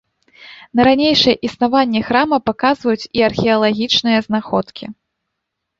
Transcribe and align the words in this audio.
На 0.77 0.81
ранейшае 0.87 1.35
існаванне 1.49 2.01
храма 2.09 2.37
паказваюць 2.49 3.09
і 3.21 3.27
археалагічныя 3.29 4.19
знаходкі. 4.31 4.85